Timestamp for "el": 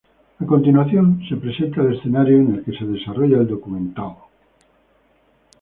1.81-1.95, 2.55-2.63, 3.37-3.47